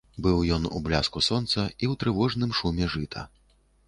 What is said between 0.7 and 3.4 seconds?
у бляску сонца і ў трывожным шуме жыта.